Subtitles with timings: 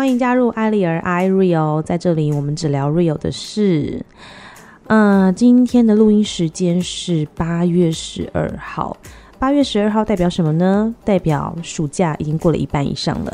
[0.00, 4.02] 欢迎加入艾丽儿 iReal，在这里我们只聊 real 的事。
[4.86, 8.96] 嗯、呃，今天的录音时间是八月十二号。
[9.38, 10.94] 八月十二号代表什么呢？
[11.04, 13.32] 代表暑假已经过了一半以上了。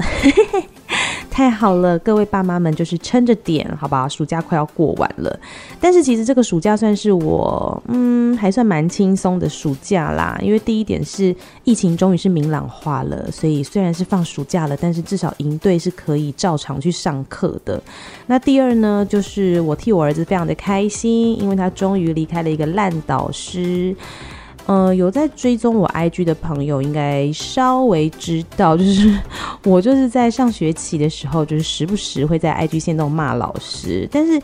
[1.36, 4.08] 太好了，各位爸妈们就是撑着点，好吧？
[4.08, 5.38] 暑假快要过完了，
[5.78, 10.38] 但是其实这个暑假算是我，嗯，还算蛮轻松的暑假啦。
[10.40, 17.78] 因为第一点是疫情终于是明朗化了，所以虽然是放暑假了，但是至少营队是可以照常去上课的。
[18.26, 23.94] 那第二呢，就是我替我儿子非常的开心，因为他终于离开了一个烂导师。
[24.66, 29.16] 呃，有在追踪我 IG 的朋友，应该稍微知道，就是
[29.64, 34.42] 我就是在上学期的时候，就是时不时会在 IG 线动骂老师，但是，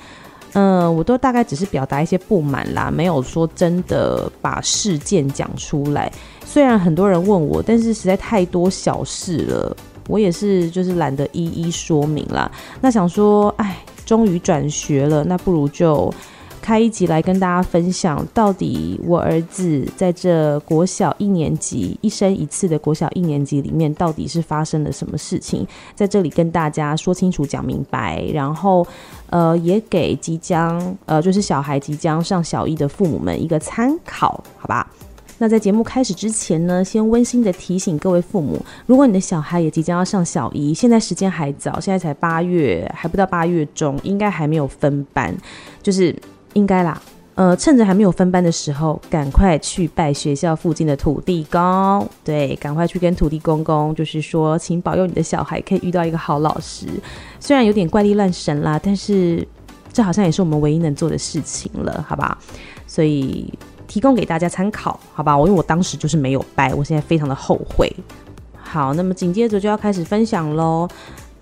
[0.53, 6.12] 呃，我都大概只是表达一些不满啦，没有说真的把事件讲出来。
[6.45, 9.77] 虽然很多人问我，但是实在太多小事了，
[10.07, 12.48] 我也是就是懒得一一说明啦。
[12.81, 13.77] 那想说，哎，
[14.07, 16.14] 终于转学了，那不如就。
[16.62, 25.66] 开一集来跟大家分享，到底我儿子在这国小一年级一生一次的国小一年级里面，到底是发生了什么事情？
[25.96, 28.86] 在这里跟大家说清楚、讲明白，然后
[29.28, 34.88] 呃，也给即将呃就是小孩即将上小一的父母们一个参考，好吧？
[35.38, 45.36] 那在节目开始之前呢，先温馨的提醒各位父母，如果你的小孩也即将要上小一，现在时间还早，现在才八月，还不到八月中，应该还没有分班，
[45.83, 46.14] 就是。
[46.55, 47.00] 应该啦，
[47.34, 56.86] 呃，趁着还没有分班的时候，赶快去拜学校附近的土地公，对，赶快去跟土地公公，就是说，请保佑你的小孩可以遇到一个好老师。
[57.41, 59.47] 虽然有点怪力乱神啦，但是
[59.92, 62.36] 这好像也是我们唯一能做的事情了，好吧？
[62.86, 63.53] 所以
[63.89, 65.36] 提供给大家参考，好吧？
[65.36, 67.91] 我因为我当时就是没有拜，我现在非常的后悔。
[68.62, 70.86] 好，那么紧接着就要开始分享喽。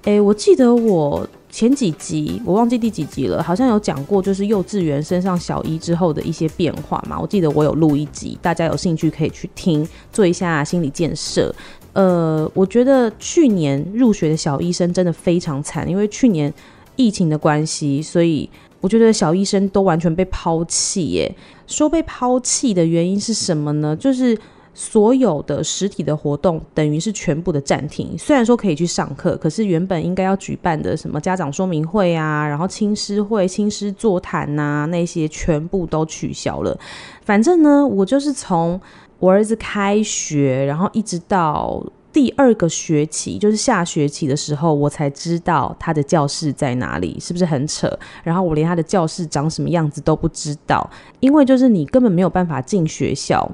[0.05, 1.27] 诶，我记得我。
[1.51, 7.19] 前几集我忘记第几集了，好像有讲过，就是幼稚园升上小一之后的一些变化嘛。
[7.21, 11.55] 我记得我有录一集，大家有兴趣可以去听，做一下心理建设。
[11.93, 16.53] 呃，我觉得去年入学的小医生真的非常惨，因为去年
[16.95, 18.49] 疫情的关系，所以
[18.81, 21.35] 我觉得小医生都完全被抛弃耶。
[21.67, 23.97] 说被抛弃的原因是什么呢？
[23.97, 24.39] 就是。
[24.73, 36.79] 所有的实体的活动等于是全部的暂停，虽然说可以去上课，可是原本应该要举办的什么家长说明会啊，然后亲师会、亲师座谈呐，那些全部都取消了。
[37.25, 38.81] 反正呢，我就是从
[39.19, 47.91] 我儿子开学，然后一直到第二个学期，就是下学期的时候，我才知道他的教室在哪里，是不是很扯？
[48.23, 50.89] 然后我连他的教室长什么样子都不知道，
[51.19, 53.51] 因为就是你根本没有办法进学校。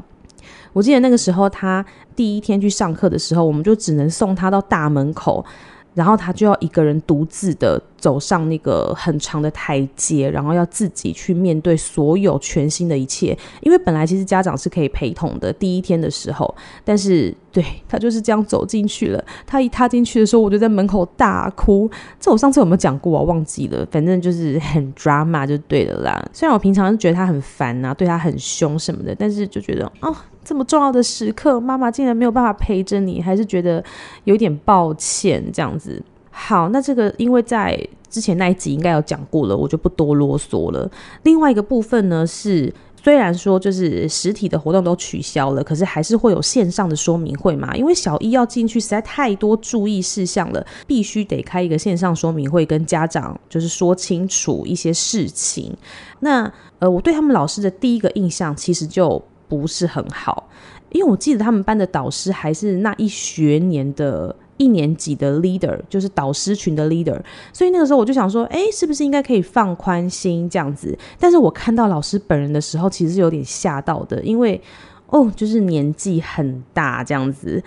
[0.76, 1.82] 我记得那个时候，他
[2.14, 5.42] 第一天去上课的时候，我们就只能送他到大门口，
[5.94, 13.34] 然后他就要一个人独自的走上那个很长的台阶，然后要自己去面对所有全新的一切。
[13.62, 16.54] 因为本来其实家长是可以陪同的，第一天的时候，
[16.84, 19.24] 但是对他就是这样走进去了。
[19.46, 21.90] 他一踏进去的时候，我就在门口大哭。
[22.20, 23.22] 这我上次有没有讲过啊？
[23.22, 26.22] 忘记了，反正就是 很 drama 就对了啦。
[26.34, 30.14] 虽然我平常是觉得他很烦啊，对他很凶什么的，但是就觉得哦。
[30.46, 33.82] 这么重要的时刻，妈妈竟然没有办法陪着你，还是觉得
[34.22, 36.00] 有点抱歉这样子。
[36.30, 37.76] 好，那这个因为在
[38.08, 40.88] 之前那一集应该有讲过了，我就不多啰嗦了。
[41.24, 47.74] 另外一个部分呢是，虽然说就是实体的活动都取消了，可是还是会有线上的说明会嘛。
[47.74, 55.76] 因为小一要进去实在太多注意事项了，必须得开一个线上说明会，跟家长就是说清楚一些事情。
[56.20, 59.20] 那呃，我对他们老师的第一个印象其实就。
[59.48, 60.48] 不是很好，
[60.90, 67.20] 因为我记得他们班的导师还是那一学年的一年级的 leader，就是导师群的 leader，
[67.52, 70.96] 所以那个时候我就想说，哎，是不是应该可以放宽心这样子？
[71.18, 74.60] 但是我看到老师本人的时候，其实是有点吓到的，因为
[75.08, 77.62] 哦，就是年纪很大这样子。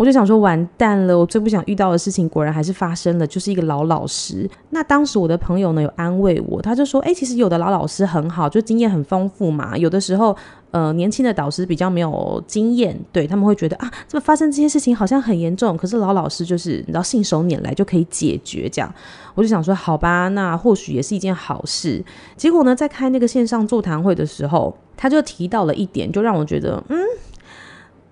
[0.00, 1.18] 我就想说，完蛋了！
[1.18, 4.48] 我最不想遇到的事情，果然还是发生了，就是一个老老师。
[4.70, 9.76] 那当时我的朋友呢，有安慰我，他就说：“哎，其实有的老老师很好，就经验很丰富嘛。
[9.76, 10.34] 有的时候，
[10.70, 15.76] 呃，年轻的导师比较没有经验，对，他们会觉得啊，这么发生这些事情好像很严重。
[15.76, 18.90] 可是老老师就是你知道，信手拈来就可以解决这样。
[19.34, 22.02] 我就想说，好吧，那或许也是一件好事。
[22.38, 26.98] 结果呢，在开那个线上座谈会的时候，他就提到了一点，就让我觉得，嗯。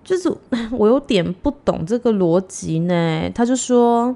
[0.09, 0.27] 就是
[0.73, 3.29] 我有点不懂这个逻辑呢。
[3.35, 4.15] 他就说，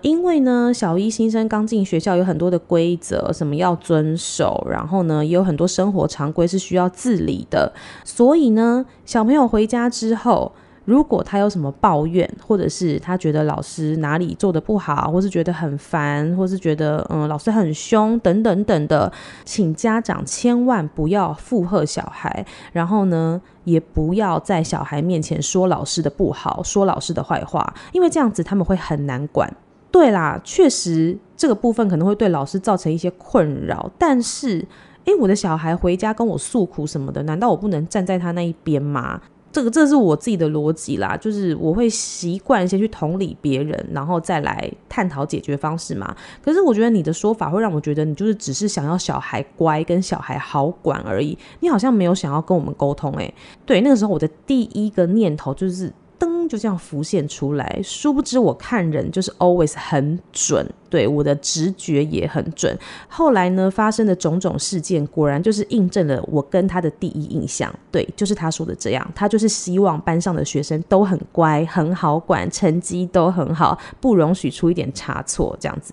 [0.00, 7.72] 因为呢，小一新生刚进学校，有很多的规则，什么要遵守，然后呢，也有很多生活常规是需要自理的。
[8.04, 10.52] 所以呢，小朋友回家之后，
[10.84, 19.12] 如果他有什么抱怨，或者是他觉得老师哪里做得不好，或是觉得很烦，或是觉得嗯老师很凶等等等的，
[19.44, 29.48] 请家长千万不要附和小孩，然后呢，也不要在小孩面前说老师的不好，说老师的坏话，因为这样子他们会很难管。
[29.90, 34.66] 对啦，确实这个部分可能会对老师造成一些困扰，但是，
[35.04, 39.20] 诶，我的小孩回家跟我诉苦什么的，难道我不能站在他那一边吗？
[39.52, 46.16] 这个这是我自己的逻辑啦，就是我会习惯先去同理别人，然后再来探讨解决方式嘛。
[46.42, 53.34] 可是我觉得你的说法会让我觉得你就是只是想要小孩乖，跟小孩好管而已，你好像没有想要跟我们沟通诶。
[53.66, 55.92] 对，那个时候我的第一个念头就是。
[56.22, 62.78] 灯就这样浮现出来，殊不知我看人就是 always 很准，对，我的直觉也很准。
[63.08, 75.92] 后来呢，发生的种种事件，果然就是印证了我跟他的第一印象，对，就是他说的这样，他就是希望班上的学生都很乖，很好管，成绩都很好，不容许出一点差错，这样子。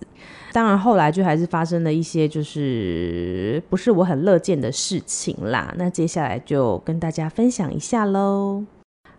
[0.52, 5.74] 当然后来就还是发生了一些就是不是我很乐见的事情啦。
[5.76, 8.64] 那接下来就跟大家分享一下喽。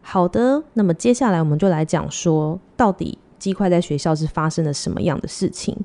[0.01, 5.77] 好的，那么接下来我们就来讲说，到底鸡块在学校是发生了什么样的事情。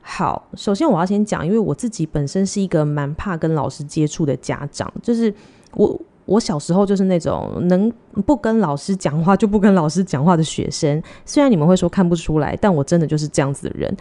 [0.00, 5.32] 好，首先我要先讲，因为我自己本身是一个蛮怕跟老师接触的家长，就是
[5.74, 7.92] 我我小时候就是那种能
[8.24, 11.02] 不跟老师讲话就不跟老师讲话的学生。
[11.26, 13.94] 虽然你们会说看不出来，但我真的就是这样子的人。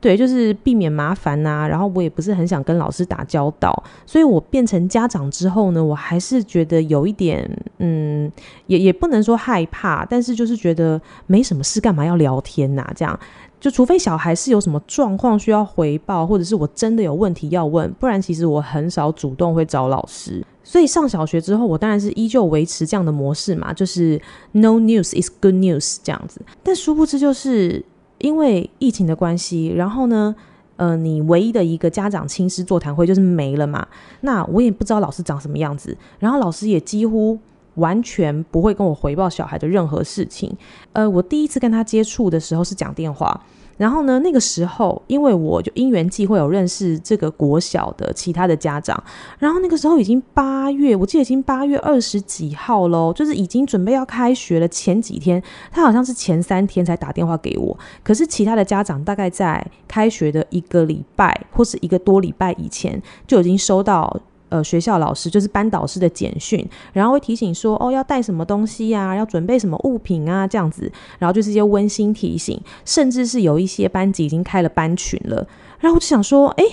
[0.00, 3.70] 对，就是避免麻烦呐、啊，然后我也不是很想跟老师打交道，
[4.06, 7.46] 所以我变成家长之后呢，我还是觉得有一点，
[7.80, 8.32] 嗯，
[8.66, 12.92] 也也不能说害怕，但是就是觉得没什么事，干嘛要聊天呐、啊？
[12.96, 13.20] 这样，
[13.60, 20.42] 就除非小孩是有什么状况需要回报，或者是我真的有问题要问，不然其实我很少主动会找老师。
[20.64, 24.18] 所以上小学之后，我当然是依旧维持这样的模式嘛，就是
[24.52, 27.84] no news is good news 这样子，但殊不知就是。
[28.20, 30.34] 因为疫情的关系，然后呢，
[30.76, 33.86] 呃，你唯一的一个家长亲师座谈会就是没了嘛。
[34.20, 37.38] 那我也不知道老师长什么样子，然后老师也几乎
[37.74, 40.56] 完全不会跟我回报小孩的任何事情。
[40.92, 43.38] 呃，我第一次跟他接触的时候是讲电话。
[43.80, 49.02] 然后呢，那个时候，因为我就因缘际会有认识这个国小的其他的家长，
[49.38, 54.68] 然后那个时候已经八月，我记得已经八月二十几号喽，就是已经准备要开学了。
[54.68, 55.42] 前几天，
[55.72, 57.74] 他好像是前三天才打电话给我，
[58.04, 64.14] 可是其他的家长大概在开学的一个礼拜或是一个多礼拜以前就已经收到。
[64.50, 75.36] 呃，学校老师就是班导师的简讯，然后会提醒说，哦，要带什么东西呀、啊，要准备什么物品啊，这样子，然后就是一些温馨提醒，甚至是有一些班级已经开了班群了，
[75.78, 76.64] 然后我就想说，哎，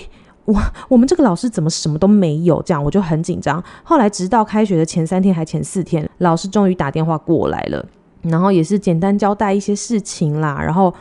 [0.44, 2.60] 我我们这个老师怎么什么都没有？
[2.62, 3.62] 这样我就很紧张。
[3.84, 7.86] 后来直到开学的前三天还前四天，老师终于打电话过来了，
[8.22, 10.92] 然后也是简单交代一些事情啦，然后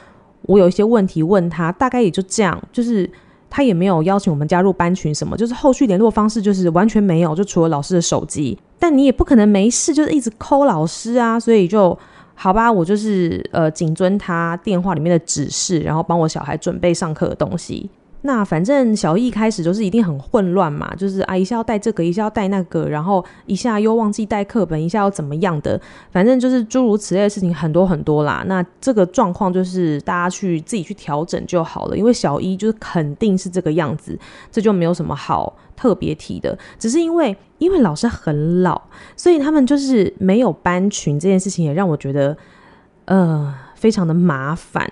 [0.44, 3.10] 我有一些问题问他，大概也就这样，就是。
[3.50, 8.58] 他也没有邀请我们加入班群什么，就是后续联络方式就是完全没有，就除了老师的手机。
[8.80, 11.98] 但你也不可能没事就是一直抠老师啊，所以就
[12.36, 17.90] 好吧，我就是呃谨遵他电话里面的指示，然后帮我小孩准备上课的东西。
[18.22, 25.80] 那反正小一开始就是一定很混乱嘛，就是啊一下要带这个，一下要带那个，然后一下又忘记带课本，一下要怎么样的，
[26.12, 28.44] 反正就是诸如此类的事情很多很多啦。
[28.48, 34.18] 那这个状况就是大家去自己去调整就好了，因为小一就是肯定是这个样子，
[34.52, 36.58] 这就没有什么好特别提的。
[36.80, 38.82] 只是因为因为老师很老，
[39.16, 42.36] 所以他们就是没有班群这件事情也让我觉得
[43.06, 44.92] 呃非常的麻烦。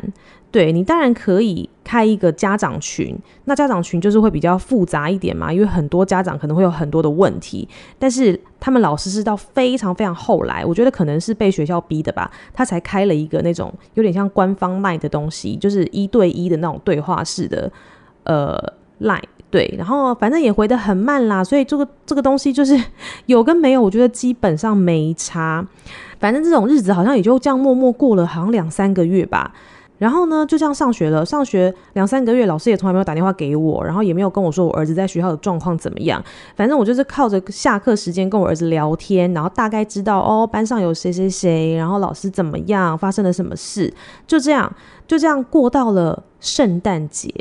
[0.56, 7.68] 对，你当然可以开一个家长群，那家长群就是会比较复杂一点嘛，因为很多家长可能会有很多的问题。
[8.00, 17.70] 但是他们老师是到非常非常后来，我觉得可能是被学校逼的吧，他才开了一个那种有点像官方 LINE 的东西，就是一对一的那种对话式的
[18.24, 18.58] 呃
[19.00, 19.22] 赖。
[19.52, 22.82] 对，然后反正也回得很慢啦，所以这个这个东西就是
[23.28, 25.68] 有跟没有，我觉得基本上没差。
[26.18, 29.54] 反正这种日子好像也就这样默默过了，好像两三个月吧。
[29.98, 31.25] 然后呢，就这样上学了。
[31.25, 36.24] 上学两三个月，老师也从来没有打电话给我，然后也没有跟我说我儿子在学校的状况怎么样。
[36.56, 43.94] 反正我就是靠着下课时间跟我儿子聊天，然后大概知道哦，班上有谁谁谁，然后老师怎么样，发生了什么事，
[44.28, 44.72] 就这样，
[45.08, 47.34] 就这样过到了圣诞节。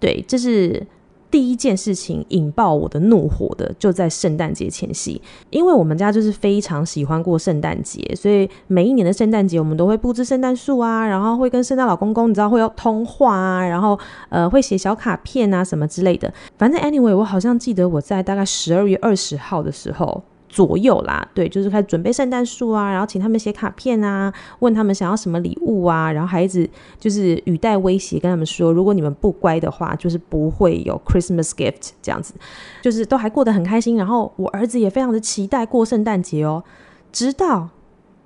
[0.00, 0.86] 对，这是。
[1.30, 16.32] 第一件事情引爆我的怒火的，就在圣诞节前夕，因为我们家就是非常喜欢过圣诞节，所以每一年的圣诞节我们都会布置圣诞树啊，然后会跟圣诞老公公，你知道会要通话啊，然后呃会写小卡片啊什么之类的。
[16.56, 20.22] 反正 anyway，我好像记得我在大概十二月二十号的时候。
[20.56, 26.66] 左右啦，对，就是开始准备圣诞树啊，然后请他们写卡片啊，问他们想要什么礼物啊，然后孩子
[26.98, 32.32] 就是语带威胁跟他们说，如果你们不乖的话，就是不会有 Christmas gift 这样子，
[32.80, 33.98] 就是都还过得很开心。
[33.98, 36.64] 然后我儿子也非常的期待过圣诞节哦，
[37.12, 37.68] 直到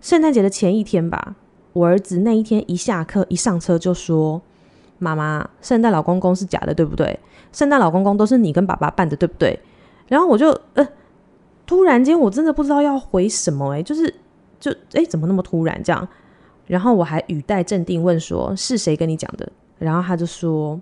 [0.01, 1.35] 圣诞节的前一天吧，
[1.73, 4.41] 我儿子那一天一下课一上车就说
[4.99, 7.19] ：“妈妈，圣诞老公公是假的，对不对？
[7.53, 9.59] 圣诞老公公都是你跟爸爸扮的，对不对？”
[10.07, 10.87] 然后我就呃，
[11.71, 14.13] 突然间我真的不知道要回什么诶，就是
[14.59, 16.09] 就诶，怎么那么突然这样？
[16.67, 19.49] 然后我还语带镇定问说：“是谁跟你讲的？”
[19.79, 20.81] 然后他就说：“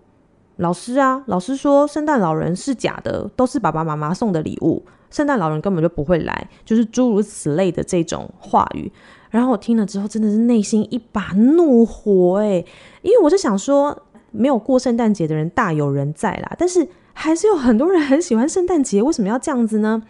[0.57, 8.91] 老师啊，老师说圣诞老人是假的，都是爸爸妈妈送的礼物，圣诞老人根本就不会来，就是诸如此类的这种话语。”
[9.29, 12.65] 然后我听了之后真的是内心一把怒火诶，
[13.03, 13.95] 因为我就想说，
[14.31, 16.89] 没有过圣诞节的人大有人在啦，但是。
[17.21, 20.01] 还是有很多人很喜欢圣诞节，为什么要这样子呢？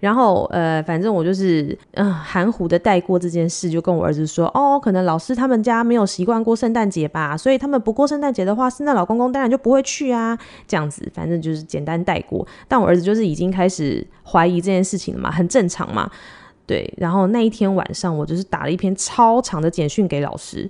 [0.00, 10.38] 然后呃，反正我就是嗯、含糊的带过这件事，就跟我儿子说，哦，可能老师他们家没有习惯过圣诞节吧，所以他们不过圣诞节的话，圣诞老公公当然就不会去啊。
[10.66, 12.46] 这样子，反正就是简单带过。
[12.68, 16.10] 但我儿子就是已经开始怀疑这件事情了嘛，很正常嘛。
[16.66, 20.68] 对，然后那一天晚上，我就是打了一篇超长的简讯给老师，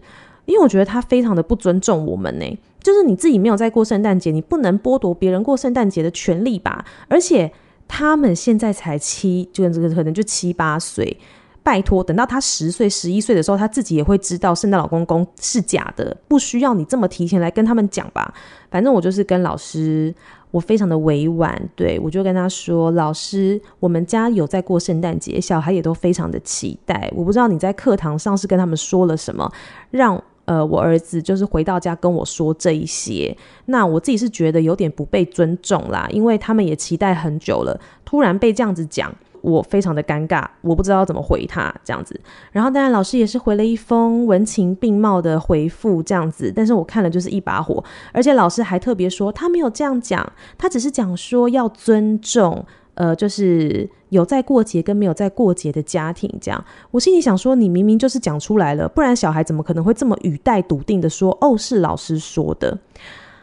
[0.49, 2.59] 因为我觉得他非常的不尊重我们呢。
[2.81, 6.85] 就是你自己没有在过圣诞节，你不能剥夺别人过圣诞节的权利吧？
[7.09, 7.53] 而且
[7.87, 11.19] 他们现在才七，就这个可能就七八岁，
[11.63, 18.33] 拜托，等到他十岁、十一岁的时候，他自己也会知道圣诞老公公是假的，不需要你这么提前来跟他们讲吧？
[18.71, 20.15] 反正我就是跟老师，
[20.53, 27.11] 我非常的委婉，对，我就跟他说，老师，我们家有在过圣诞节，小孩也都非常的期待。
[27.15, 29.53] 我不知道你在课堂上是跟他们说了什么，
[29.91, 30.23] 让。
[30.49, 33.37] 呃，我儿子就是回到家跟我说这一些，
[33.67, 42.19] 那我自己是觉得有点不被尊重啦，因为他们也期待很久了，突然被这样子讲，我非常的尴尬，我不知道怎么回他这样子。
[42.51, 52.65] 然后当然老师也是回了一封文情并茂的回复这样子，但是我看了就是一把火，而且老师还特别说他没有这样讲，他只是讲说要尊重。
[52.95, 62.79] 呃，就是有在过节跟没有在过节的家庭，这样，我心里想说，你明明就是讲出来了，不然小孩怎么可能会这么语带笃定的说，哦，是老师说的。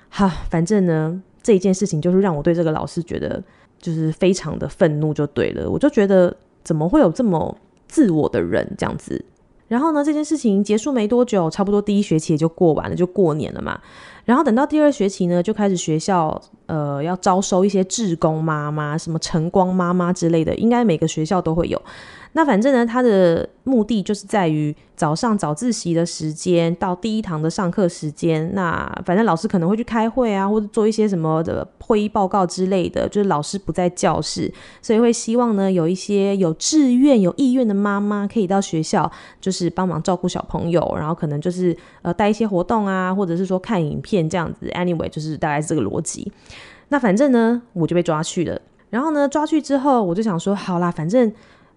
[0.10, 3.44] 好，反正呢，这一件事情就是让我对这个老师觉得
[3.80, 7.58] 就是非常的愤怒，就对了，我就觉得怎么会有这么
[7.88, 9.24] 自我的人这样子。
[9.68, 13.80] 然后呢，这件事情结束没多久，差不多第一学期也就过完了，就过年了嘛。
[14.26, 21.82] 然后等到第二学期呢，就开始学校呃要招收一些志工妈妈，什么晨光妈妈之类的，应该每个学校都会有。
[22.38, 28.54] 那反正呢，他的目的就是在于早上早自习的时间到第一堂的上课时间。
[28.54, 44.70] 那反正老师可能会去开会啊，或者做一些什么的会议报告之类的，就是老师不在教室，所以会希望呢有一些有志愿、有意愿的妈妈可以到学校，就是帮忙照顾小朋友，然后可能就是呃带一些活动啊，或者是说看影片这样子。
[44.76, 46.30] Anyway，就是大概是这个逻辑。
[46.90, 48.60] 那反正呢，我就被抓去了。
[48.90, 51.32] 然后呢，抓去之后，我就想说，好啦，反正。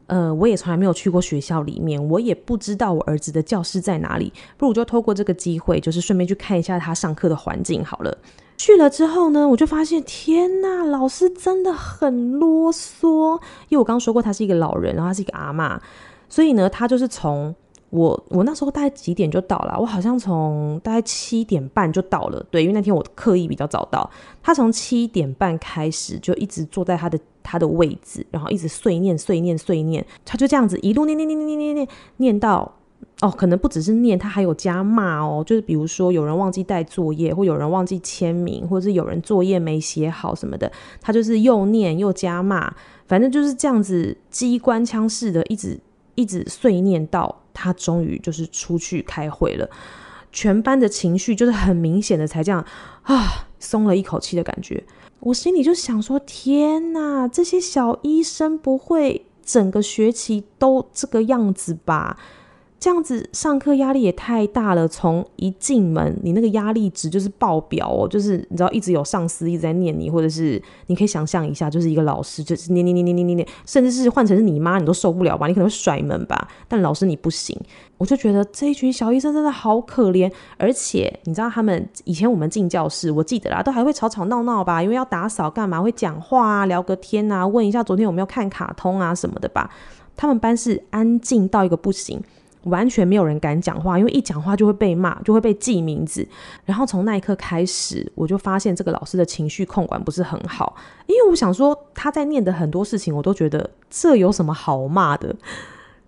[0.09, 4.33] 呃，我也从来没有去过学校里面，我也不知道我儿子的教室在哪里。
[4.57, 8.19] 不如就透过这个机会，就是顺便去看一下他上课的环境好了。
[8.57, 13.41] 去了之后呢，我就发现，天呐，老师真的很啰嗦。
[13.69, 15.79] 因为我刚刚说过，他是一个老人，然后他是一个阿嬷，
[16.29, 17.55] 所以呢，他就是从。
[17.91, 19.79] 我我那时候大概几点就到了？
[19.81, 24.09] 我好像从大概七点半就到了，对，因为那天我刻意比较早到。
[24.43, 32.71] 他从七点半开始就一直坐在他的他的位置，然后一直碎念碎念碎念，他就这样子一路念念念念念念念念到
[33.23, 42.71] 哦，可能不只是念，他还有加骂哦，就是比如说有人忘记带作业，或有人忘记签名，或者是有人作业没写好什么的，他就是又念又加骂，
[43.07, 45.81] 反正就是这样子机关枪式的一直
[46.17, 47.35] 一直碎念到。
[47.61, 49.69] 他终于就是出去开会了，
[50.31, 52.65] 全班的情绪就是很明显的才这样
[53.03, 54.85] 啊，松了一口气的感觉。
[55.19, 62.17] 我心里就想说：天哪，这些小医生不会整个学期都这个样子吧？
[62.81, 75.49] 这样子上课压力也太大了，从一进门，你那个压力值就是爆表哦，就是你知道一直有上司一直在念你，或者是你可以想象一下，就是一个老师就是念念念念念念念，甚至是换成是你妈，你都受不了吧？
[75.49, 76.47] 你可能会甩门吧？
[76.69, 77.59] 但老师你不行，
[77.97, 89.69] 我就觉得这一群小医生真的好可怜，而且你知道他们以前我们进教室，我记得啦，都还会吵吵闹闹吧，因为要打扫干嘛，会讲话啊，聊个天啊，问一下昨天有没有看卡通啊什么的吧。
[90.17, 92.21] 他们班是安静到一个不行。
[92.69, 96.27] 完全没有人敢讲话，因为一讲话就会被骂，就会被记名字。
[96.65, 105.35] 然后从那一刻开始，我就发现这个老师的情绪控管不是很好，因为我想说他在念的很多事情，我都觉得这有什么好骂的？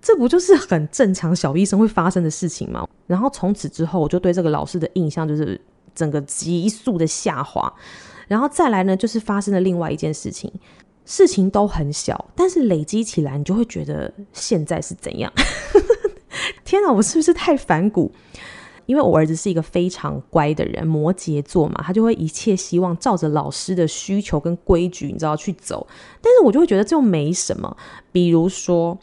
[0.02, 2.88] 这不就是很正常小医生会发生的事情吗？
[3.06, 5.60] 然后从此之后，我就对这个老师的印象就是
[5.94, 7.70] 整个急速的下滑。
[8.26, 10.50] 然后再来呢，就是发生了另外一件事情，
[11.04, 15.30] 事情都很小，但是累积起来，你就会觉得现在是怎样？
[16.64, 18.12] 天哪，我是不是太反骨？
[18.86, 25.86] 因为我儿子是一个非常乖的人，摩羯座嘛，他就会一切希望照着老师的需求跟规矩，你知道去走。
[26.20, 27.76] 但是我就会觉得这又没什么，
[28.12, 28.98] 比如说。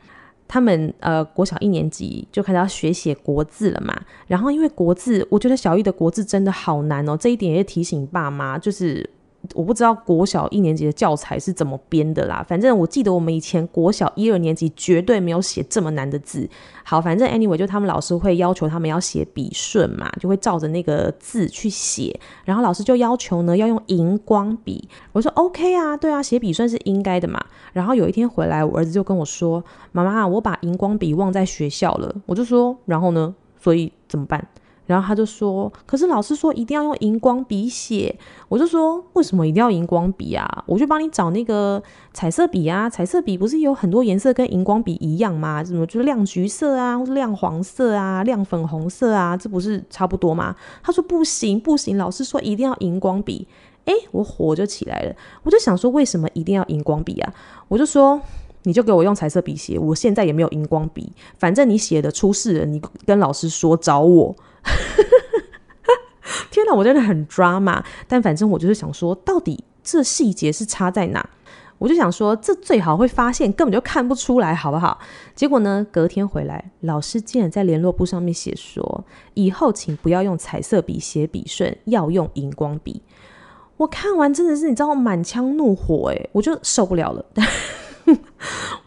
[0.50, 3.94] 他们呃，国小一年级就开始要学写国字了嘛。
[4.28, 7.18] 然后因为国字，我觉得小玉的国字真的好难哦。
[7.18, 9.10] 这一点也提醒爸妈，就是。
[9.54, 16.50] 我不知道国小一年级的教材是怎么编的啦，反正我记得我们以前国小一二年级绝对没有写这么难的字。
[16.84, 24.88] 好，反正 anyway 就他们老师会要求他们要写笔顺嘛，就会照着那个字去写，然后老师就要求呢要用荧光笔。
[25.12, 27.44] 我说 OK 啊，对啊，写笔顺是应该的嘛。
[27.74, 33.36] 然后有一天回来，我儿子就跟我说：“妈妈，我把荧光笔忘在学校了。”我就说：“然后呢？
[33.60, 34.48] 所以怎么办？”
[34.88, 38.16] 然后他就说：“可是老师说一定要用荧光笔写。”
[38.50, 40.64] 我就说：“为什么一定要荧光笔啊？
[40.66, 42.90] 我就帮你找那个彩色笔啊！
[42.90, 45.64] 彩色笔不是有很多颜色跟荧光笔一样吗？
[45.64, 53.46] 什么就是亮橘色啊，或者亮黄色啊，亮粉红色啊，这不是差不多吗？”他说：“不行不行，老师说一定要荧光笔。”
[53.86, 57.34] 诶，我火就起来了，我就想说：“为什么一定要荧光笔啊？”
[57.68, 58.20] 我就说
[58.64, 64.36] ：“你就给我用彩色笔写，我现在也没有荧光笔，反正你写的出事了，你跟老师说找我。”
[66.52, 71.30] 天哪，我真的很 drama，但反正我就是想说，到底这细节是差在哪？
[71.78, 74.98] 我就想说，这最好会发现，根本就看不出来，好不好？
[75.36, 79.06] 结果呢，隔天回来，老师竟然在联络簿上面写说，
[79.36, 83.04] 以后请不要用彩色笔写笔顺，要用荧光笔。
[83.78, 87.24] 我看完真的是，你知道，满腔怒火，诶，我就受不了了，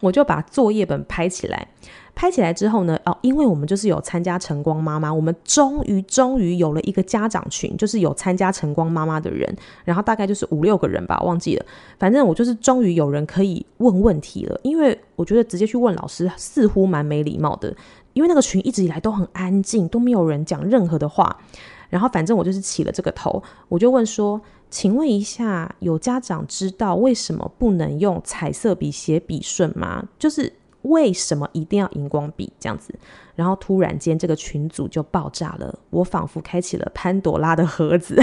[0.01, 1.67] 我就把作业本拍起来。
[2.13, 9.55] 拍起来之后呢，哦，因为我们就是有参加晨光妈妈，我们终于终于有了一个家长群，就是有参加晨光妈妈的人，
[9.85, 11.65] 然后大概就是五六个人吧，忘记了。
[11.97, 17.73] 反正我就是终于有人可以问问题了，因为我觉得直接去问老师似乎蛮没礼貌的，
[18.11, 21.39] 因为那个群一直以来都很安静，都没有人讲任何的话。
[21.89, 24.39] 然后反正我就是起了这个头，我就问说，
[24.71, 30.07] 请问一下，有家长知道为什么不能用彩色笔写笔顺吗？
[30.17, 30.51] 就是。
[30.83, 32.91] 为什么一定要荧光笔这样子？
[33.35, 38.19] 然后突然间这个群组就爆炸了，我仿佛开启了潘朵拉的盒子。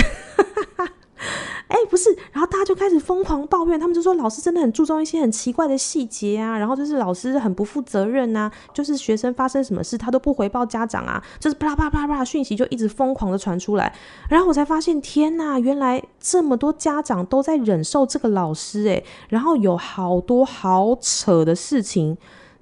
[1.68, 13.94] 哎，不是，然后大家就开始疯狂抱怨，他们就说老师真的很注重一些很奇怪的细节啊，然后就是老师很不负责任啊，就是学生发生什么事他都不回报家长啊，就是啪啦啪啦啪啦讯息就一直疯狂的传出来，
[14.28, 22.16] 然后我才发现，天呐，原来这么多家长都在忍受这个老师哎，然后有好多好扯的事情。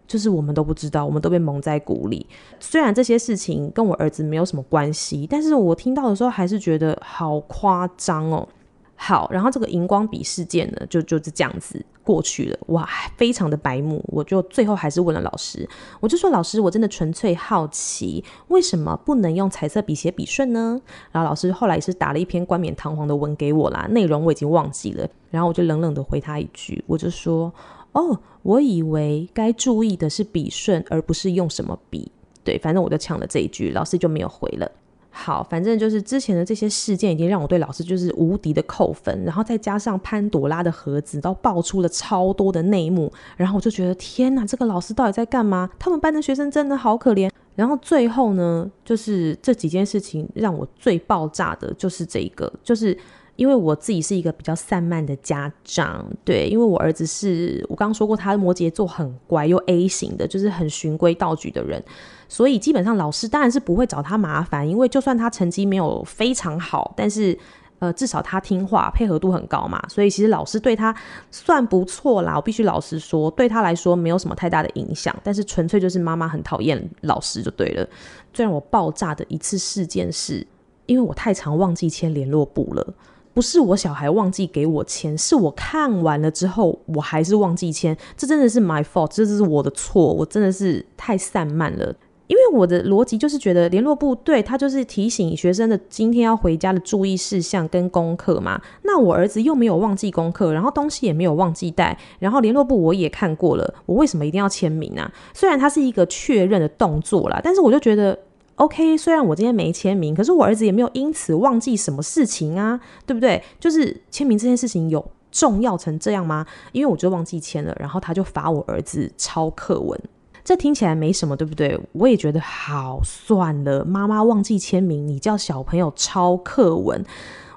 [0.09, 2.25] 就是我们都不知道，我们都被蒙在鼓里。
[2.61, 8.49] 虽然这些事情跟我儿子没有什么关系，但是我听到的时候还是觉得好夸张哦。
[8.97, 12.59] 好，然后这个荧光笔事件呢，就就是这样子过去了。
[12.69, 14.03] 哇，非常的白目。
[14.09, 15.69] 我就最后还是问了老师，
[16.01, 20.81] 我就说老师，我真的纯粹好奇，为什么不能用彩色笔写笔顺呢？
[21.13, 25.07] 然后老师后来是打了一篇冠冕堂皇的文给我啦，内容我已经忘记了。
[25.31, 27.53] 然后我就冷冷的回他一句，我就说。
[27.93, 32.13] 哦，我以为该注意的是笔顺，而不是用什么笔。
[32.45, 34.71] 对，反正我就呛了这一句，老师就没有回了。
[35.19, 45.71] 好，反正就是之前的这些事件已经让我对老师就是无敌的扣分，然后再加上潘朵拉的盒子都爆出了超多的内幕，然后我就觉得天哪，这个老师到底在干嘛？
[45.79, 47.31] 他们班的学生真的好可怜。
[47.55, 52.97] 然后最后呢，就是这几件事情让我最爆炸的就是这一个，就是。
[53.37, 61.85] 因为我自己是一个比较散漫的家长，对，因为我儿子是我刚刚说过，他摩羯座很乖又 A 型的，就是很循规蹈矩的人，
[62.29, 67.39] 所以基本上老师当然是不会找他麻烦，因为就算他成绩没有非常好，但是
[67.79, 70.95] 呃至少他听话，配合度很高嘛，所以其实老师对他
[71.31, 72.35] 算不错啦。
[72.37, 77.87] 我必须老实说，对他来说没有什么太大的影响，但是纯粹就是妈妈很讨厌老师就对了。
[78.33, 80.47] 最让我爆炸的一次事件是，
[80.87, 82.95] 因为我太常忘记签联络簿了。
[83.33, 91.95] 不是我小孩忘记给我签，是我看完了之后我还是忘记签，这真的是 my fault，这是我的错，我真的是太散漫了。
[92.27, 98.61] 因为我的逻辑就是觉得联络部对他就是提醒学生的今天要回家的注意事项跟功课嘛。
[98.83, 105.11] 那我儿子又没有忘记功课，然后东西也没有忘记带，然后联络部我也看过了，我为什么一定要签名啊？
[105.33, 108.19] 虽然它是一个确认的动作啦，但是我就觉得
[108.57, 108.97] OK。
[108.97, 113.43] 虽然我今天没签名，可是我儿子也没有因此忘记什么事情啊，对不对？
[113.61, 116.45] 就是签名这件事情有重要成这样吗？
[116.73, 120.01] 因为我就忘记签了，然后他就罚我儿子抄课文。
[120.47, 121.77] 这听起来没什么，对不对？
[121.91, 123.85] 我也觉得好算了。
[123.85, 127.05] 妈妈忘记签名，你叫小朋友抄课文，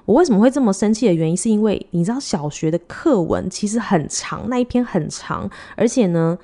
[0.06, 6.36] 我为什么会这么生气的原因，是因为你知道小学的课文其实很长，那一篇很长，而且呢，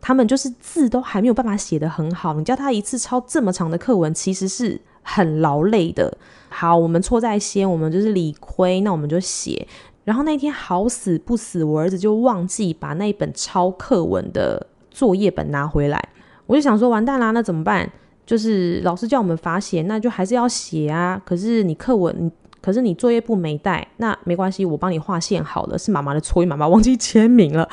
[0.00, 2.32] 他们就是字都还没有办法写得很好。
[2.32, 6.16] 你叫他一次抄这么长的课文，其实是很劳累的。
[6.48, 9.68] 好，我们错在先，我们就是理亏，那我们就写。
[10.04, 14.68] 然后那天好死不死，我儿子就忘记把那一本抄课文的。
[14.92, 16.00] 作业本拿回来，
[16.46, 17.90] 我就想说完蛋啦，那怎么办？
[18.24, 21.20] 就是老师叫我们罚写，那就还是要写啊。
[21.24, 25.76] 可是你课文，你可是你作业簿没带，那没关系，我帮你画线好了。
[25.76, 27.68] 是妈妈的错，妈妈忘记签名了。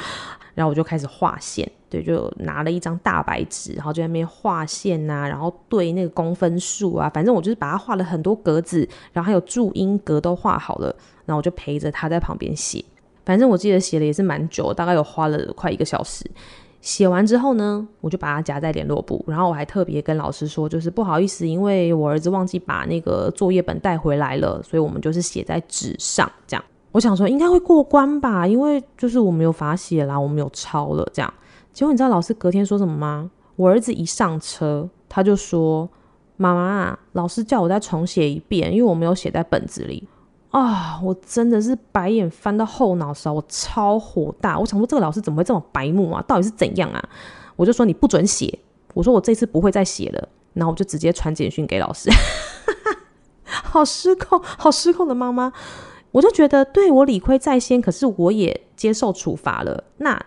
[0.56, 10.88] 然后我就开始画线，对，就拿了一张大白纸，然后就在那边画线啊，然后对那个公分数啊，反正我就是把它画了很多格子，然后还有注音格都画好了，
[11.26, 12.84] 然后我就陪着他在旁边写。
[13.24, 16.30] 反正我记得写的也是蛮久，大概有花了快一个小时。
[16.82, 26.63] 写完之后呢，我就把它夹在联络簿，然后我还特别跟老师说，就是不好意思，因为我儿子忘记把那个作业本带回来了，所以我们就是写在纸上这样。
[26.92, 31.34] 我想说应该会过关吧，因为就是我没有罚写啦，我没有抄了这样。
[31.74, 33.30] 结果你知道老师隔天说什么吗？
[33.56, 35.88] 我儿子一上车，他就说
[36.38, 40.08] ：“妈妈，老师叫我再重写一遍，因为我没有写在本子里。”
[40.52, 41.00] 啊！
[41.04, 44.58] 我真的是白眼翻到后脑勺，我超火大。
[44.58, 46.24] 我想说，这个老师怎么会这么白目啊？
[46.28, 47.10] 到底是怎样啊？
[47.56, 48.60] 我就说你不准写，
[48.94, 50.30] 我说我这次不会再写了。
[50.54, 52.10] 然后我就直接传简讯给老师，
[53.46, 55.54] 好失控，好失控的妈妈。
[56.12, 59.84] 我就觉得，对，我理亏在先，可是我也接受处罚了。
[59.98, 60.20] 那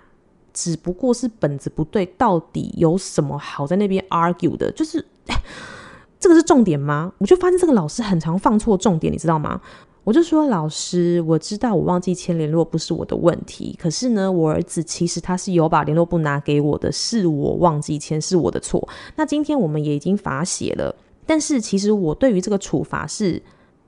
[0.52, 4.70] 只不过是本子不对，到底有什么好在那边 argue 的？
[4.70, 5.04] 就是
[6.20, 7.12] 这个是重点吗？
[7.18, 9.60] 我就发现这个老师很常放错重点，你知道吗？
[10.04, 18.88] 我就说，老师，我知道我忘记签联络不是我的问题，可是呢，我儿子其实他是有把联络簿拿给我的，是我忘记签，是我的错。
[19.14, 20.92] 那今天我们也已经罚写了，
[21.24, 23.40] 但是其实我对于这个处罚是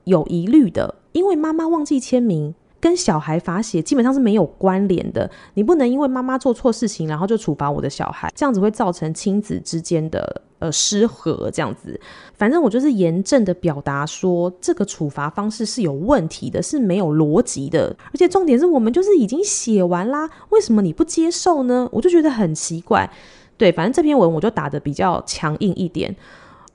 [0.05, 2.55] 有疑虑的，因为妈妈忘记签名。
[2.85, 11.49] 跟小孩罚写基本上是没有关联的，你不能因为妈妈做错事情，然后就处罚我的小孩，这样子会造成亲子之间的呃失和。
[11.49, 11.99] 这样子，
[12.35, 21.89] 反正我就是严正的表达说，这个处罚方式是有问题的，是没有逻辑的，而且重点是我们就是已经写完啦，为什么你不接受呢？
[21.91, 23.09] 我就觉得很奇怪。
[23.57, 26.15] 对，反正这篇文我就打得比较强硬一点。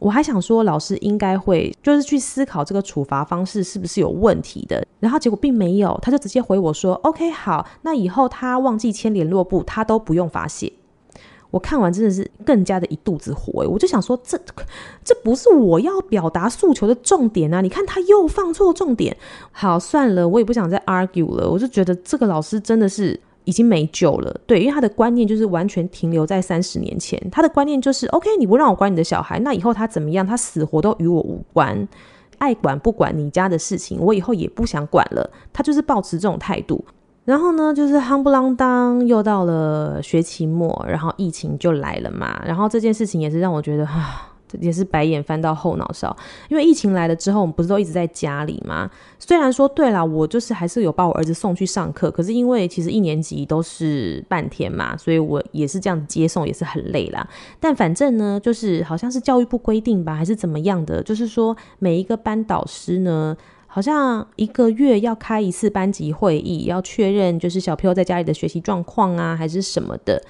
[0.01, 10.73] 我还想说，老师应该会就是去思考这个处罚方式是不是有问题的，然后结果并没有，他就直接回我说：“OK，好，那以后他忘记签联络簿，他都不用罚写。”
[11.53, 14.41] 我看完真的是更加的一肚子火，我就想说，这
[15.05, 17.61] 这不是我要表达诉求的重点啊！
[17.61, 19.15] 你看他又放错重点。
[19.53, 23.21] 好，算了，我也不想再 argue 了，我就觉得这个老师真的是。
[23.51, 27.21] 已经没救了，对，因为他的观念就是完全停留在三十年前。
[27.33, 31.89] 他的观念就是，OK，你不让我管你的小孩，那以后他怎么样，他死活都与我无关，
[32.39, 35.29] 爱管不管你家的事情，我以后也不想管了。
[35.53, 36.85] 他就是抱持这种态度。
[37.25, 42.41] 然后呢，就是夯不啷当，又到了学期末，然后疫情就来了嘛。
[42.47, 44.30] 然后这件事情也是让我觉得，啊。
[44.61, 46.17] 也是白眼翻到后脑勺，
[46.49, 48.91] 因为疫情来了之后，我们不是都一直在家里吗？
[49.19, 57.27] 虽然说对啦，我就是还是有把我儿子送去上课，可是因为其实一年级都是半天嘛，所以我也是这样接送，也是很累啦。
[57.61, 63.37] 但反正呢，就是好像是教育部规定吧，还是怎么样的，就是说每一个班导师呢。
[63.73, 70.21] 好像一个月要开一次班级会议，要确认就是小朋友在家里的学习状况啊，还是什么的。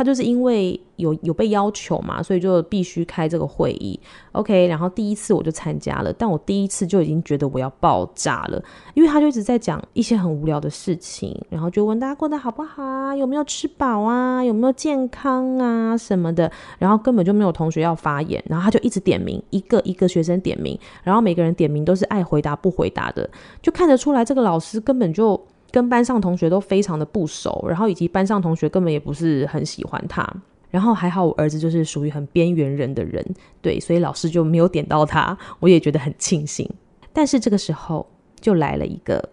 [0.00, 4.00] 他就是因为有有被要求嘛，所以就必须开这个会议。
[4.32, 8.62] OK，然后第一次我就参加了，但我第一次就已经觉得我要爆炸了，
[8.94, 23.28] 因为他就一直在讲一些很无聊的事情，然后就问大家过得好不好啊，有没有吃饱啊，有没有健康啊什么的，然后根本就没有同学要发言，然后他就一直点名，一个一个学生点名，然后每个人点名都是爱回答不回答的，
[23.60, 25.38] 就看得出来这个老师根本就
[25.70, 30.26] 跟班上同学都非常的不熟，然后以及班上同学根本也不是很喜欢他，
[30.70, 33.24] 然后还好我儿子就是属于很边缘人的人，
[33.60, 36.68] 对，所以老师就没有点到他，我也觉得很庆幸。
[37.12, 38.06] 但是这个时候
[38.40, 39.28] 就来了一个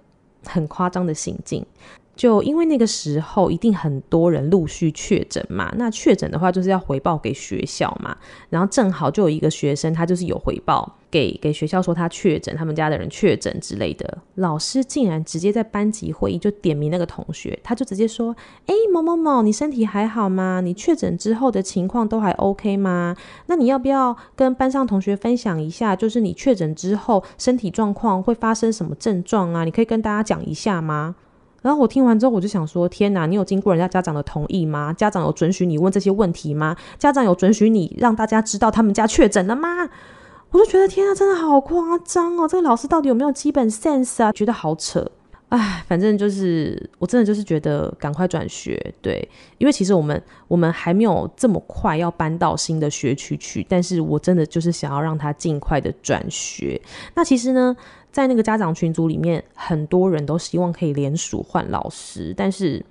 [0.45, 1.63] 很夸张的行径，
[2.15, 8.17] 就因为那个时候一定很多人陆续确诊嘛，那确诊的话就是要回报给学校嘛，
[8.49, 18.35] 然后正好就有一个学生他就是有回报给给学校说他确诊，他们家的人确诊之类的，老师竟然直接在班级会议就点名那个同学，他就直接说
[18.67, 20.61] ：“哎，某某某，你身体还好吗？
[20.61, 23.15] 你确诊之后的情况都还 OK 吗？
[23.45, 29.63] 那你要不要跟班上同学分享一下，就是你确诊之后身体状况会发生什么症状啊？
[29.63, 31.15] 你可以跟大家讲一下吗？”
[31.63, 34.93] 然后我听完之后，我就想说：天哪，你有经过人家家长的同意吗？
[34.93, 36.75] 家长有准许你问这些问题吗？
[36.97, 39.89] 家长有准许你让大家知道他们家确诊了吗？
[40.51, 42.47] 我就觉得天啊，真的好夸张哦！
[42.47, 44.31] 这个老师到底有没有基本 sense 啊？
[44.31, 45.05] 觉得好扯。
[45.49, 56.81] 哎，反正就是，我真的就是觉得赶快转学，对，因为其实我们我们还没有这么快要搬到新的学区去，但是我真的就是想要让他尽快的转学。
[57.13, 57.75] 那其实呢，
[58.11, 62.83] 在那个家长群组里面，很多人都希望可以联署换老师，但是。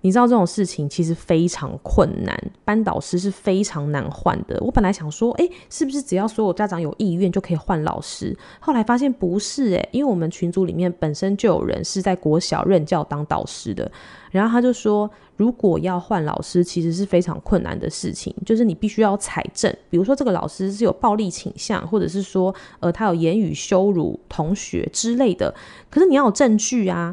[0.00, 4.56] 你知道这种事情其实非常困难，班导师是非常难换的。
[4.60, 8.36] 我本来想说，诶，是不是只要所有家长有意愿就可以换老师？
[8.60, 13.90] 后来发现不是，诶，因为我们群组里面本身就有人是在国小任教当导师的，
[14.30, 25.52] 然后他就说，如果要换老师，其实是非常困难的事情，就是你必须要采证，比如说这个老师是有暴力倾向，或者是说，呃，他有言语羞辱同学之类的，
[25.90, 27.12] 可是你要有证据啊。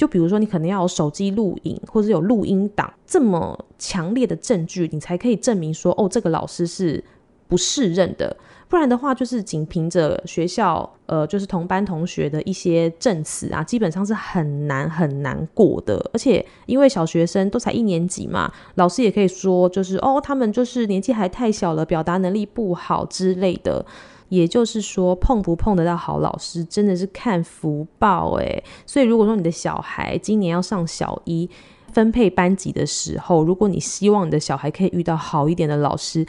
[0.00, 7.04] 就比如说，你可能要有手机录影，或者有录音档，这么强烈的证据，你才可以证明说，哦，这个老师是
[7.46, 8.34] 不适任的。
[8.66, 16.02] 不然的话，就是仅凭着学校，呃，就是同班同学的一些证词啊，基本上是很难很难过的。
[16.14, 23.84] 而且，因为小学生都才一年级嘛，老师也可以说，就是哦，他们就是年纪还太小了，表达能力不好之类的。
[24.30, 28.64] 也就是说，碰不碰得到好老师，真的是看福报诶。
[28.86, 31.50] 所以，如果说你的小孩今年要上小一，
[31.92, 36.24] 分配班级的时候，如果你希望你的小孩可以遇到好一点的老师，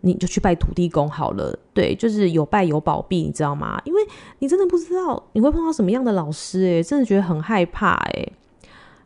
[0.00, 1.56] 你就去拜土地公好了。
[1.72, 3.80] 对，就是有拜有保庇，你知道吗？
[3.84, 4.02] 因为
[4.40, 8.32] 你真的不知道你会碰到什么样的老师，诶，真的觉得很害怕，诶。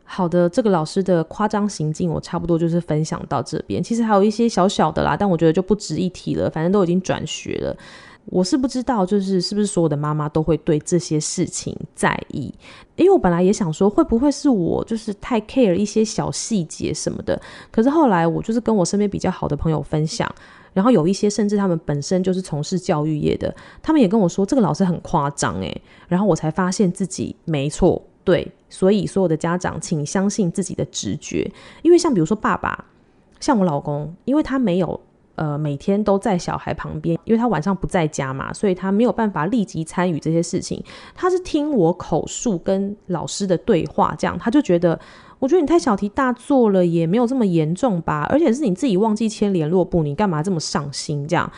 [0.03, 3.83] 好的，这个老师的夸张行径，我差不多就是分享到这边。
[3.83, 6.49] 其实还有一些小小的啦，但我觉得就不值一提了。
[6.49, 7.77] 反正都已经转学了。
[8.31, 12.53] 我是不知道，就是是不是所有的妈妈都会对这些事情在意？
[12.95, 17.41] 因为我本来也想说，会不会是我就是太 care 一些小细节什么的？
[17.71, 20.29] 可是后来我就是跟我身边比较好的朋友分享，
[20.73, 32.85] 然后有一些甚至他们本身就是从事教育业的，他们也跟我说这个老师很夸张诶，然后我才发现自己没错，对，所以所有的家长请相信自己的直觉，因为像比如说爸爸，
[33.39, 34.99] 像我老公，因为他没有。
[35.39, 40.83] 呃，每天都在小孩旁边，因为他晚上不在家嘛，所以他没有办法立即参与这些事情。
[41.15, 44.99] 他是听我口述跟老师的对话，这样他就觉得，
[45.39, 48.27] 我觉得你太小题大做了，也没有这么严重吧。
[48.29, 51.49] 而且是你自己忘记签联络簿，你干嘛这么上心这样？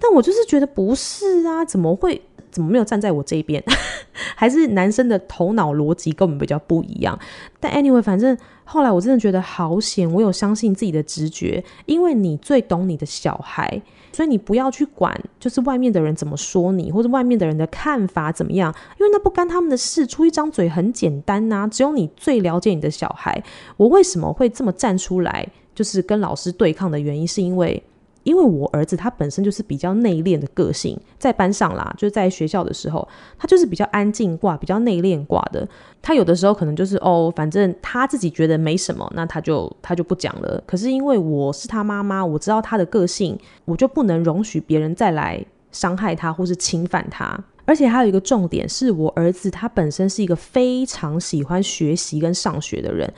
[0.00, 2.20] 但我就是觉得不是啊，怎么会？
[2.58, 3.62] 怎么没有站在我这边？
[4.34, 7.16] 还是男生的头脑逻辑跟我们比较不一样。
[7.60, 13.80] 但 anyway，反正后来我真的觉得好险，我有相信自己的直觉，因为你最懂你的小孩，
[14.12, 20.04] 所以你不要去管，就是外面的人怎么说你，或者外面的人的看法怎么样，因为那不干他们的事。
[20.04, 23.40] 出一张嘴很简单呐，只有你最了解你的小孩。
[23.76, 27.80] 我为什么会这么站出来，就是跟老师对抗的原因，是因为。
[28.28, 35.66] 因为我儿子他本身就是比较内敛的个性，在班上啦，就是在学校的时候，他就是比较安静挂，比较内敛挂的。
[36.02, 40.62] 他有的时候可能就是哦，反正他自己觉得没什么，那他就他就不讲了。
[40.66, 47.42] 可是因为我是他妈妈，我知道他的个性，我就不能容许别人再来伤害他或是侵犯他。
[47.64, 53.10] 而且还有一个重点是，我儿子他本身是一个非常喜欢学习跟上学的人。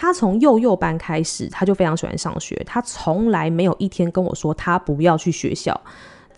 [0.00, 2.54] 他从幼幼班开始，他就非常喜欢上学。
[2.64, 5.78] 他从来没有一天跟我说他不要去学校。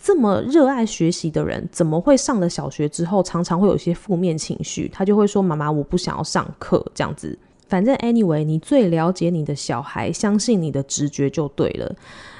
[0.00, 4.88] 这么热爱学习的人，怎么会上了小学之后常常会有一些负面情绪？
[4.88, 7.38] 他就会说：“妈妈，我不想要上课。”这样子。
[7.68, 11.94] 反正 anyway，你最了解你的小孩，相信你的直觉就对了。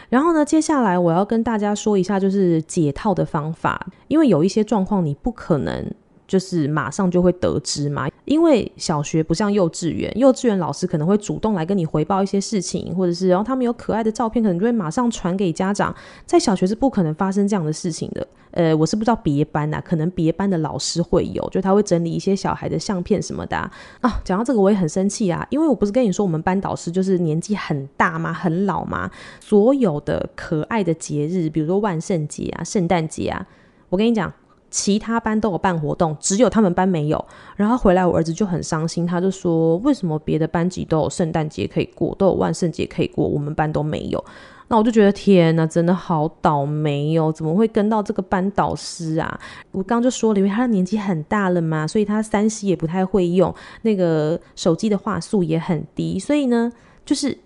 [0.08, 5.92] 然后呢，接下来我要跟大家说一下，就是解套的方法，因为有一些状况你不可能。
[6.30, 15.92] 就是马上就会得知嘛，因为小学不像幼稚园，幼稚园老师可能会主动来跟你回报一些事情，或者是然后他们有可爱的照片，可能就会马上传给家长。
[16.24, 18.24] 在小学是不可能发生这样的事情的。
[18.52, 23.68] 呃，我是不知道别班啊，可能别班的老师会有，就他会整理一些小孩的相片什么的啊。
[24.00, 28.32] 啊，讲到这个我也很生气啊，因为我不是跟你说我们班导师就是年纪很大吗？
[28.32, 29.10] 很老吗？
[29.40, 33.44] 所有的可爱的节日，比如说万圣节啊、圣诞节啊，
[33.88, 34.32] 我跟你讲。
[34.70, 37.24] 其他班都有办活动，只有他们班没有。
[37.56, 44.24] 然后回来，我儿子就很伤心，他就说：“为什么别的班级都有圣诞节可以过，都有万圣节可以过，我们班都没有？”
[44.68, 47.32] 那我就觉得天哪，真的好倒霉哦！
[47.32, 49.40] 怎么会跟到这个班导师啊？
[49.72, 53.52] 我刚刚就说了，因为他的年纪很大了嘛，所以他三 C 也不太会用，
[53.82, 56.72] 那个手机的画素也很低，所以呢，
[57.04, 57.36] 就是。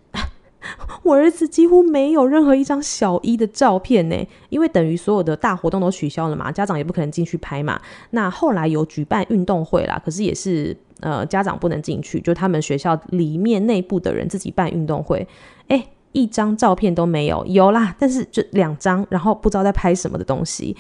[1.03, 4.17] 我儿子几乎没有任何一张小一的照片呢，
[4.49, 7.81] 因为等于所有的大活动都取消了嘛，家长也不可能进去拍嘛。
[8.11, 15.27] 那后来有举办运动会啦，可是也是呃家长不能进去，就他们学校里面内部的人自己办运动会。
[15.69, 20.77] 哎，一张照片都没有，有啦，但是就两张，然后不知道在拍什么的东西。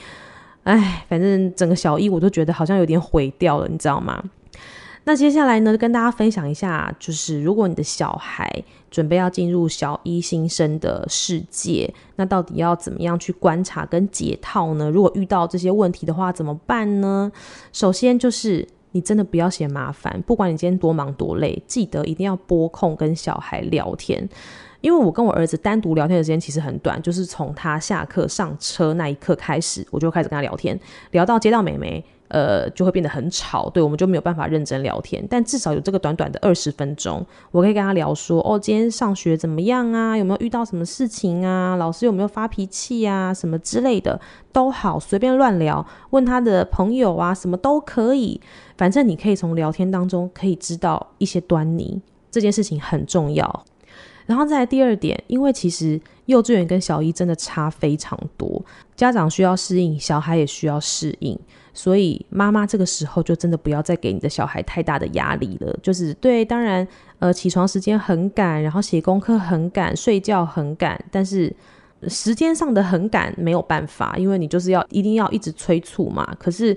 [0.63, 4.23] 哎，反正整个小一我都觉得好像有点毁掉了，你知道吗？
[5.07, 8.51] 那接下来呢，跟大家分享一下，就是如果你的小孩
[8.91, 14.91] 准备要进入小一新生的世界，那到底要怎么样去观察跟解套呢？
[14.91, 17.31] 如果遇到这些问题的话，怎么办呢？
[17.71, 24.27] 首先就是你真的不要嫌麻烦，不管你今天多忙多累，记得一定要拨空跟小孩聊天。
[24.81, 30.79] 因为我跟我儿子单独聊天的时间其实很短，就是从他下课上车那一刻开始，我就开始跟他聊天，
[31.11, 32.03] 聊到接到妹妹。
[32.35, 35.25] 呃，就会变得很吵，对，我们就没有办法认真聊天。
[35.31, 40.19] 但至少有这个短短的二十分钟，我可以跟他聊说，哦，今天上学怎么样啊？
[40.19, 41.77] 有没有遇到什么事情啊？
[41.77, 43.33] 老师有没有发脾气啊？
[43.33, 44.21] 什么之类的
[44.53, 48.41] 都好，随便乱聊，问他的朋友啊，什么都可以。
[48.77, 53.65] 反正你可以从聊天当中可以知道一些端倪，这件事情很重要。
[54.27, 58.61] 然后再来第二点，因为其实幼稚园跟小一真的差非常多，
[58.97, 61.39] 家长需要适应，小孩也需要适应。
[61.75, 65.77] 所以妈妈这个时候就真的不要再给你的小孩太大的压力了。
[65.83, 66.87] 就是对，当然，
[67.19, 71.55] 呃，起床时间很赶，然后写功课很赶，睡觉很赶，但是
[72.09, 76.25] 时间上的很赶没有办法，因为你就是要一定要一直催促嘛。
[76.39, 76.75] 可是，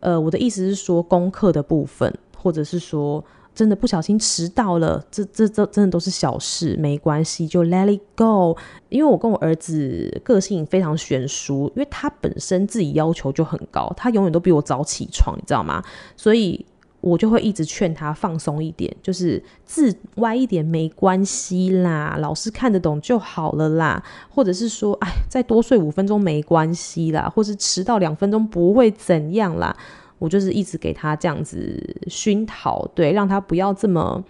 [0.00, 3.24] 呃，我的意思是说，功课的部分，或者是说。
[3.54, 8.56] 真的不小心迟到了，这这这真的都是小事，没关系，就 let it go。
[8.88, 15.82] 因为我跟我儿子个性非常悬殊，因为他本身自己要求就很高，他永远都比我早起床，你知道吗？
[16.16, 16.64] 所以
[17.00, 29.76] 我就会一直劝他放松一点，就是字歪一点没关系啦，老师看得懂就好了啦，或者是说，哎，再多睡五分钟没关系啦，或是迟到两分钟不会怎样啦。
[30.20, 34.22] 我就是一直给他这样子熏陶，对，让他不要这么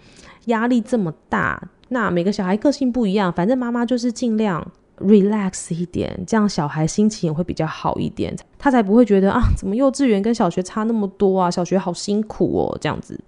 [0.45, 1.61] 压力这么大。
[1.89, 4.65] 那每个小孩个性不一样，反正妈妈就是尽量
[4.99, 11.51] relax 一点，这样小孩心情也会比较好一点，他才不会觉得啊，怎么幼稚园跟小学差那么多啊？
[11.51, 13.19] 小学好辛苦哦，这样子。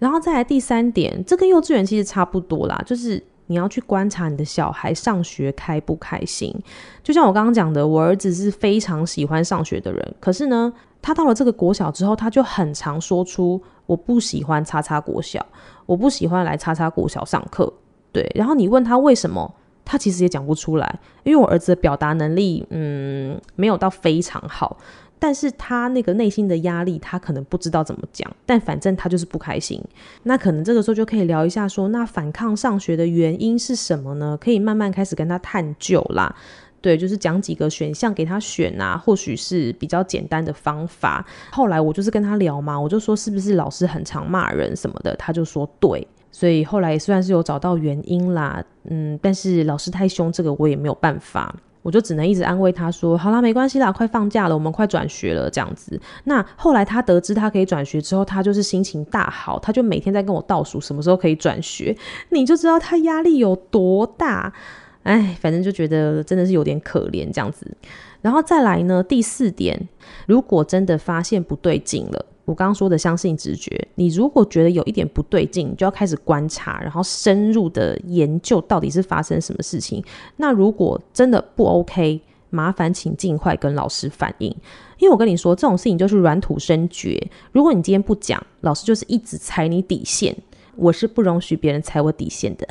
[0.00, 6.52] 然后再来第三点，这跟幼稚园其实差不多啦，就是你要去观察你的小孩上学开不开心。
[7.04, 10.72] 就像我刚刚讲的，我儿子是非常喜欢上学的人，可是呢。
[11.02, 15.44] 他到了这个国小之后，他就很常说出“我不喜欢叉叉国小，
[15.84, 17.70] 我不喜欢来叉叉国小上课”。
[18.12, 19.52] 对，然后你问他为什么，
[19.84, 21.00] 他其实也讲不出来。
[21.24, 24.76] 因为我儿子的表达能力，嗯，没有到非常好，
[25.18, 28.30] 但是他那个内心的压力，他可能不知道怎么讲。
[28.44, 29.82] 但反正他就是不开心。
[30.24, 34.38] 那可能这个时候就可以聊一下说，那反抗上学的原因是什么呢？
[34.40, 36.36] 可以慢慢开始跟他探究啦。
[36.82, 41.24] 对，就是讲几个选项给他选啊，或许是比较简单的方法。
[41.52, 46.06] 后来我就是跟他聊嘛，我就说是不是老师很常骂人什么的，他就说对。
[46.34, 56.00] 所以后来也算是有找到原因啦，嗯，但是老师太凶，这个我也没有办法，我就只能一直安慰他说，好啦，没关系啦，快放假了，我们快转学了这样子。
[56.24, 61.94] 那后来他得知他可以转学之后，他就是心情大好，他就每天在跟我倒数什么时候可以转学，
[62.30, 64.52] 你就知道他压力有多大。
[65.02, 67.66] 哎，反正就觉得真的是有点可怜这样子，
[68.20, 69.88] 然后再来呢，第四点，
[70.26, 80.02] 如果真的发现不对劲了，我刚刚说的相信直觉，你如果觉得有一点不对劲，你就要开始观察，然后深入的研究到底是发生什么事情。
[80.36, 84.54] 那如果真的不 OK，麻烦请尽快跟老师反映，
[84.98, 90.36] 因为我跟你说这种事情就是软土生绝，如果你今天不讲，老师就是一直踩你底线，
[90.76, 92.68] 我是不容许别人踩我底线的。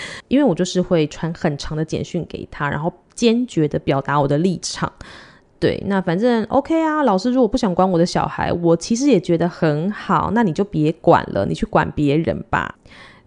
[0.28, 4.92] 因为我就是会传很长的简讯给他，然后坚决的表达我的立场。
[5.58, 7.02] 对，那反正 OK 啊。
[7.04, 10.32] 老师如果不想管我的小孩，我其实也觉得很好。
[10.34, 12.74] 那你就别管了，你去管别人吧。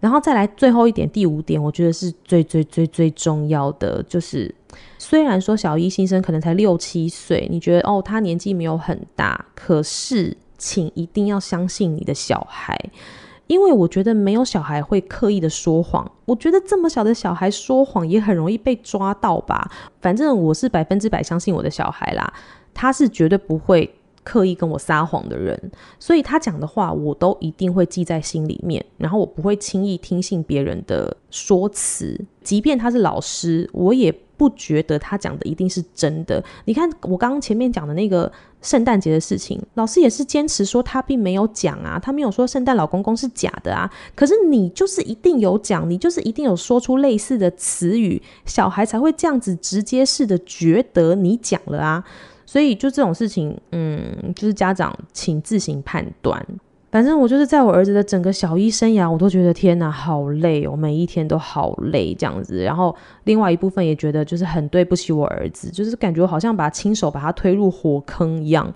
[0.00, 4.54] 然后再来最后一点，第五点，我觉得是最最最最重要的，就是
[4.98, 12.78] 虽然说小一新生可能才六七岁，你觉得哦他年纪没有很大，可是请一定要相信你的小孩。
[13.46, 19.70] 因为我觉得没有小孩会刻意的说谎，我觉得这么小的小孩说谎也很容易被抓到吧。
[20.00, 22.32] 反正我是百分之百相信我的小孩啦。
[22.74, 23.90] 他是绝对不会
[24.22, 25.58] 刻意跟我撒谎的人，
[25.98, 36.44] 所以他讲的话我都一定会记在心里面，然后我不会轻易听信别人的说辞，即便他是老师，我也不觉得他讲的一定是真的。
[36.64, 38.30] 你看我刚刚前面讲的那个
[38.62, 43.88] 圣诞节的事情，老师也是坚持说他并没有讲啊，他没有说圣诞老公公是假的啊。
[44.14, 52.04] 可是你就是一定有讲，你就是一定有说出类似的词语，小孩才会这样子直接式的觉得你讲了啊。
[52.44, 56.44] 所以就这种事情，嗯，就是家长请自行判断。
[56.96, 62.62] 反正我就是在我儿子的整个小一生涯，我都觉得天哪，好累哦，每一天都好累这样子。
[62.62, 68.72] 然后另外一部分也觉得就是很对不起我儿子，就是感觉好像把他亲手把他推入火坑一样。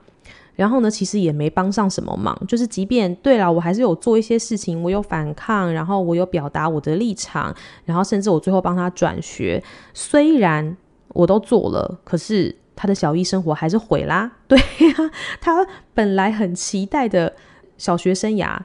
[0.55, 7.57] 然后呢，其实也没帮上什么忙，就是即便对了，我还是有做一些事情，我有反抗，然后我有表达我的立场，
[7.87, 9.65] 然后甚至我最后帮他转学。
[9.95, 10.77] 虽然
[11.15, 14.31] 我都做了，可是他的小一生活还是毁啦。
[14.47, 15.11] 对呀，
[15.41, 17.33] 他本来很期待的。
[17.81, 18.59] 小学生涯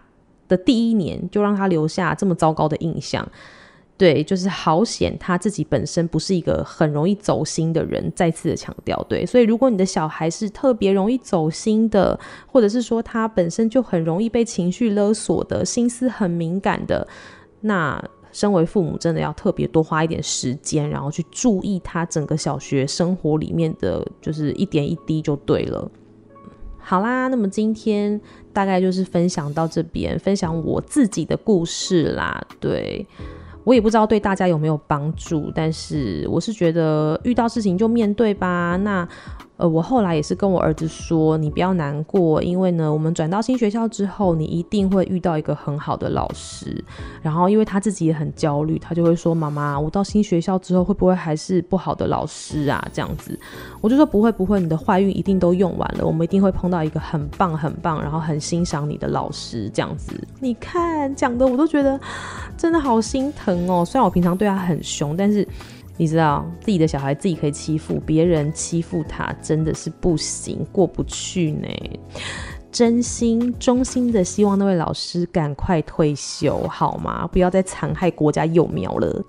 [0.50, 3.26] 的第一年就让他留下这么糟糕的印象，
[3.98, 8.12] 对，就是好险他自己本身不是一个很容易走心的人。
[8.14, 17.08] 再次的强调，对，所以如果你的小孩是特别容易走心的，或者是说他本身就很容易被情绪勒索的，心思很敏感的，
[17.62, 18.04] 那
[18.34, 25.90] 身为父母真的要特别多花一点时间，然后去注意他整个小学生活里面的就是一点一滴就对了。
[26.78, 28.20] 好啦，那么今天
[28.56, 32.42] 大概就是分享到这边，分享我自己的故事啦。
[32.60, 33.06] 对，
[33.66, 38.78] 我也不知道对大家有没有帮助，但是我是觉得遇到事情就面对吧。
[38.78, 39.08] 那。
[39.58, 46.84] 呃，我后来也是跟我儿子说，你不要难过，因为呢，我们转到新学校之后，你一定会遇到一个很好的老师。
[47.22, 53.40] 然后，因为他自己也很焦虑，他就会说：“妈妈，我到新学校之后会不会还是不好的老师啊？”这样子，
[53.80, 61.98] 我就说：“不会，不会，你的坏运一定都用完了，我们一定会碰到一个很棒、很棒，然后很欣赏你的老师。”这样子，你看讲的我都觉得
[62.58, 63.86] 真的好心疼哦。
[63.86, 65.48] 虽然我平常对他很凶，但是。
[65.98, 71.68] 你知道自己的小孩自己可以欺负别人，欺负他真的是不行，过不去呢。
[72.72, 77.26] 真心衷心的希望那位老师赶快退休，好吗？
[77.28, 79.24] 不要再残害国家幼苗了。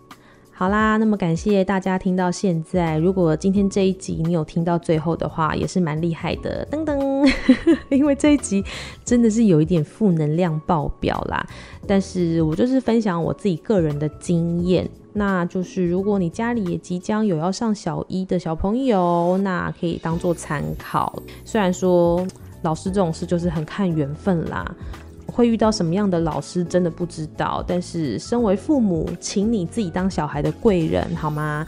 [0.51, 2.97] 好啦，那么感谢大家听到现在。
[2.97, 6.67] 如果今天这一集你有听到最后的话，也是蛮厉害的。
[6.73, 7.31] 噔噔，
[7.91, 8.65] 因为这一集
[9.05, 11.47] 真的是有一点负能量爆表啦。
[11.87, 14.89] 但是我就是分享我自己个人的经验，
[15.19, 21.23] 那就是如果你家里也即将有要上小一的小朋友，那可以当做参考。
[21.43, 22.27] 虽然说
[22.61, 24.71] 老师这种事就是很看缘分啦。
[25.27, 27.63] 会遇到什么样的老师，真的不知道。
[27.67, 31.67] 但是身为父母，请你自己当小孩的贵人，好吗？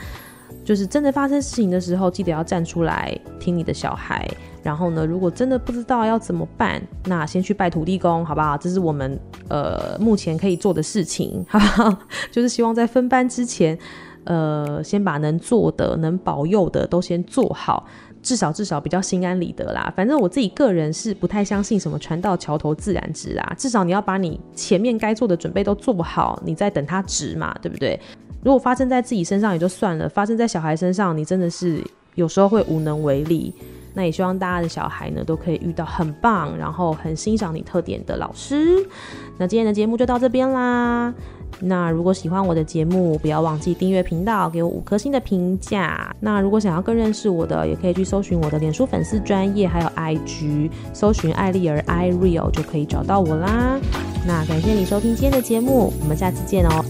[0.69, 4.29] 就是真的发生事情的时候，记得要站出来听你的小孩。
[4.63, 8.55] 然后呢，如果真的不知道要怎么办，那先去拜土地公，好不好？
[8.59, 11.99] 这是我们呃目前可以做的事情，好不好？
[12.31, 13.79] 就是希望在分班之前，
[14.25, 17.87] 呃，先把能做的、能保佑的都先做好。
[18.21, 19.91] 至少至少比较心安理得啦。
[19.97, 23.55] 反正我自己个人是不太相信什么船到桥头自然直啊。
[23.57, 27.99] 至少你要把你前面该做的准备都做好，你再等它直嘛，对不对？
[28.43, 31.83] 如果发生在自己身上也就算了，发生在小孩身上，你真的是
[32.15, 33.53] 有时候会无能为力。
[33.95, 38.87] 那也希望大家的小孩呢都可以遇到很棒，然后很欣赏你特点的老师。
[39.39, 41.13] 那今天的节目就到这边啦。
[41.61, 46.15] 那如果喜欢我的节目，不要忘记订阅频道，给我五颗星的评价。
[46.21, 53.81] 那如果想要更认识我的，也可以去搜寻我的脸书粉丝专业，还有 IG，搜寻艾丽儿 iReal 就可以找到我啦。
[54.25, 56.85] 那感谢你收听今天的节目，我们下次见哦。